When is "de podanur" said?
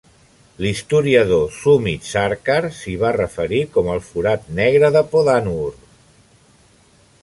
4.99-5.73